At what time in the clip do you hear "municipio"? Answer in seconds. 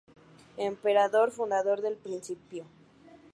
2.03-2.65